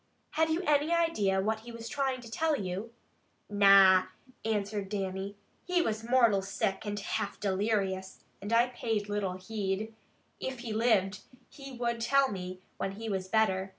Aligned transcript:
"Have 0.31 0.49
you 0.49 0.63
any 0.63 0.91
idea 0.91 1.41
what 1.41 1.59
he 1.59 1.71
was 1.71 1.87
trying 1.87 2.21
to 2.21 2.31
tell 2.31 2.55
you?" 2.55 2.91
"Na!" 3.51 4.05
answered 4.43 4.89
Dannie. 4.89 5.35
"He 5.63 5.79
was 5.83 6.03
mortal 6.03 6.41
sick, 6.41 6.85
and 6.87 6.99
half 6.99 7.39
delirious, 7.39 8.23
and 8.41 8.51
I 8.51 8.69
paid 8.69 9.09
little 9.09 9.33
heed. 9.37 9.93
If 10.39 10.61
he 10.61 10.73
lived, 10.73 11.19
he 11.49 11.73
would 11.73 12.01
tell 12.01 12.31
me 12.31 12.63
when 12.77 12.93
he 12.93 13.09
was 13.09 13.27
better. 13.27 13.69